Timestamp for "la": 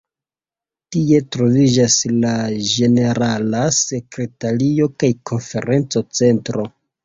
2.23-2.31